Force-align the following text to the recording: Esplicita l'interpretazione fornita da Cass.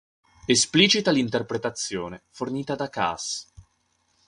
Esplicita 0.47 1.11
l'interpretazione 1.11 2.23
fornita 2.31 2.73
da 2.73 2.89
Cass. 2.89 3.53